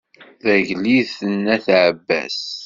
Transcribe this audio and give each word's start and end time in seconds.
Tagliḍt 0.41 1.19
n 1.33 1.43
at 1.55 1.67
ɛebbas. 1.85 2.41